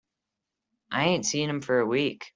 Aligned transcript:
I 0.91 1.05
ain't 1.09 1.25
seen 1.27 1.47
him 1.49 1.61
for 1.61 1.77
a 1.79 1.85
week. 1.85 2.25